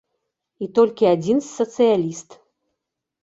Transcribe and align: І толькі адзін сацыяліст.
І 0.65 0.69
толькі 0.77 1.09
адзін 1.15 1.43
сацыяліст. 1.47 2.29